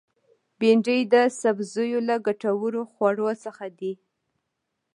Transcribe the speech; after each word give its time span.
بېنډۍ 0.59 1.01
د 1.13 1.15
سبزیو 1.41 1.99
له 2.09 2.15
ګټورو 2.27 2.81
خوړو 2.91 3.29
څخه 3.43 3.65
ده 3.79 3.91